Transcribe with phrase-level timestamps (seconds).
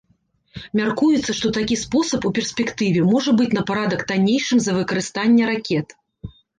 [0.79, 6.01] Мяркуецца, што такі спосаб у перспектыве можа быць на парадак таннейшым за выкарыстанне ракет.